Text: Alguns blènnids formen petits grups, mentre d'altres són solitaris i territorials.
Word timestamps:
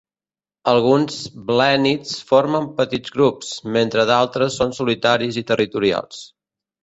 Alguns 0.69 1.17
blènnids 1.49 2.15
formen 2.31 2.65
petits 2.79 3.13
grups, 3.17 3.51
mentre 3.77 4.07
d'altres 4.13 4.59
són 4.61 4.75
solitaris 4.81 5.37
i 5.43 5.47
territorials. 5.53 6.25